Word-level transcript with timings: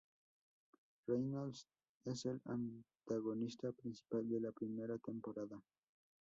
Reynolds 1.05 1.67
es 2.05 2.25
el 2.25 2.41
antagonista 2.45 3.71
principal 3.71 4.27
de 4.27 4.39
la 4.41 4.51
primera 4.51 4.97
temporada. 4.97 5.61